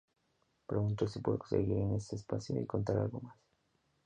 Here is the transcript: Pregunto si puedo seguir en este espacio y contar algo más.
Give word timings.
Pregunto 0.65 1.05
si 1.07 1.19
puedo 1.19 1.45
seguir 1.47 1.77
en 1.77 1.93
este 1.93 2.15
espacio 2.15 2.59
y 2.59 2.65
contar 2.65 2.97
algo 2.97 3.21
más. 3.21 3.35